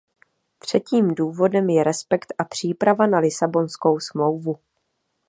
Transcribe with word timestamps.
Třetím 0.59 1.15
důvodem 1.15 1.69
je 1.69 1.83
respekt 1.83 2.33
a 2.37 2.43
příprava 2.43 3.07
na 3.07 3.19
Lisabonskou 3.19 3.99
smlouvu. 3.99 4.59